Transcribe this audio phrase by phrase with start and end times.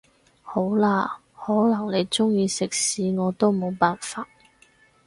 [0.41, 4.27] 好啦，可能你鍾意食屎我都冇辦法